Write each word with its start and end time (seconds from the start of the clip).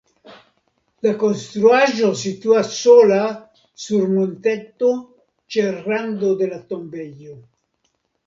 La 1.05 1.09
konstruaĵo 1.23 2.07
situas 2.21 2.71
sola 2.77 3.19
sur 3.83 4.09
monteto 4.15 4.89
ĉe 5.57 5.67
rando 5.75 6.33
de 6.43 6.51
la 6.55 6.59
tombejo. 6.73 7.37